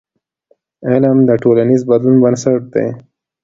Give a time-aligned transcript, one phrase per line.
[0.87, 2.87] علم د ټولنیز بدلون بنسټ دی.